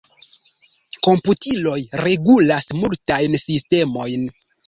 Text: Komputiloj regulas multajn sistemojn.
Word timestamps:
Komputiloj 1.07 1.75
regulas 2.03 2.71
multajn 2.79 3.39
sistemojn. 3.45 4.27